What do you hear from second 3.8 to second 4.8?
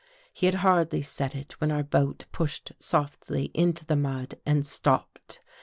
the mud and